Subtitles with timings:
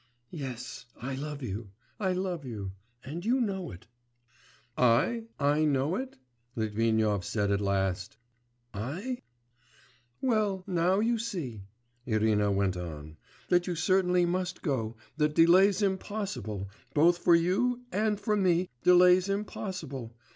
[0.31, 1.69] 'Yes, I love you...
[1.99, 2.71] I love you...
[3.05, 3.85] and you know it.'
[4.75, 5.25] 'I?
[5.39, 6.17] I know it?'
[6.55, 8.17] Litvinov said at last;
[8.73, 9.19] 'I?'
[10.19, 11.65] 'Well, now you see,'
[12.07, 13.17] Irina went on,
[13.49, 16.67] 'that you certainly must go, that delay's impossible...
[16.95, 20.15] both for you, and for me delay's impossible.